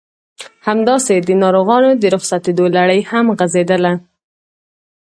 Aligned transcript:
همداسې 0.67 1.13
د 1.27 1.29
ناروغانو 1.43 1.91
د 2.01 2.03
رخصتېدو 2.15 2.65
لړۍ 2.75 3.01
هم 3.11 3.25
غزېدله. 3.39 3.93